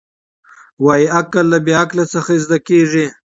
[0.85, 3.05] وايي عقل له بې عقله څخه زده کېږي.